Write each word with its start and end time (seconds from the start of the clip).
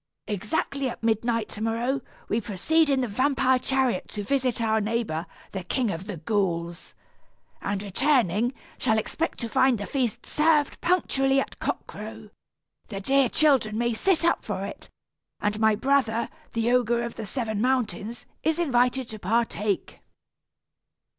Exactly 0.25 0.89
at 0.89 1.03
midnight 1.03 1.47
to 1.49 1.61
morrow, 1.61 2.01
we 2.27 2.41
proceed 2.41 2.89
in 2.89 3.01
the 3.01 3.07
vampire 3.07 3.59
chariot 3.59 4.07
to 4.07 4.23
visit 4.23 4.59
our 4.59 4.81
neighbor, 4.81 5.27
the 5.51 5.63
King 5.63 5.91
of 5.91 6.07
the 6.07 6.17
Ghouls, 6.17 6.95
and, 7.61 7.83
returning, 7.83 8.51
shall 8.79 8.97
expect 8.97 9.37
to 9.41 9.47
find 9.47 9.77
the 9.77 9.85
feast 9.85 10.25
served 10.25 10.81
punctually 10.81 11.39
at 11.39 11.59
cock 11.59 11.85
crow; 11.85 12.31
the 12.87 12.99
dear 12.99 13.29
children 13.29 13.77
may 13.77 13.93
sit 13.93 14.25
up 14.25 14.43
for 14.43 14.65
it, 14.65 14.89
and 15.39 15.59
my 15.59 15.75
brother, 15.75 16.29
the 16.53 16.71
Ogre 16.71 17.03
of 17.03 17.13
the 17.13 17.27
Seven 17.27 17.61
Mountains, 17.61 18.25
is 18.41 18.57
invited 18.57 19.07
to 19.09 19.19
partake." 19.19 19.99